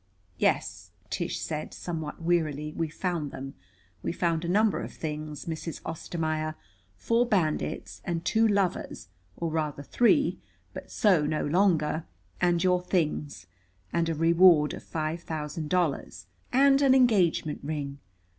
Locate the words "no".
11.27-11.45